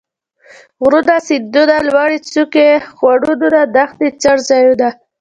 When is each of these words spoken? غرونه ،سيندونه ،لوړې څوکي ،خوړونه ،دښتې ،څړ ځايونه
غرونه 0.83 1.15
،سيندونه 1.27 1.75
،لوړې 1.87 2.17
څوکي 2.31 2.67
،خوړونه 2.95 3.61
،دښتې 3.75 4.07
،څړ 4.21 4.37
ځايونه 4.49 4.87